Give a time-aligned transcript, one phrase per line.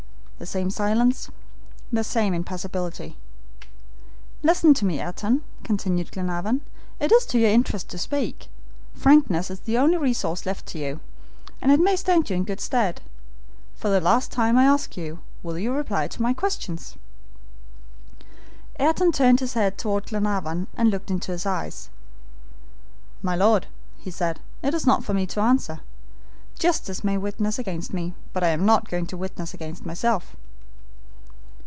[0.39, 1.29] The same silence,
[1.91, 3.15] the same impassibility.
[4.41, 6.61] "Listen to me, Ayrton," continued Glenarvan;
[6.99, 8.47] "it is to your interest to speak.
[8.95, 10.99] Frankness is the only resource left to you,
[11.61, 13.01] and it may stand you in good stead.
[13.75, 16.95] For the last time, I ask you, will you reply to my questions?"
[18.79, 21.91] Ayrton turned his head toward Glenarvan, and looked into his eyes.
[23.21, 23.67] "My Lord,"
[23.99, 25.81] he said, "it is not for me to answer.
[26.59, 30.35] Justice may witness against me, but I am not going to witness against myself."